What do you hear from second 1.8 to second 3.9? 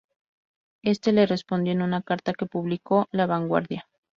una carta que publicó "La Vanguardia".